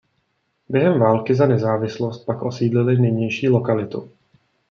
Během 0.69 0.99
války 0.99 1.35
za 1.35 1.47
nezávislost 1.47 2.25
pak 2.25 2.41
osídlili 2.41 2.97
nynější 2.97 3.49
lokalitu. 3.49 4.11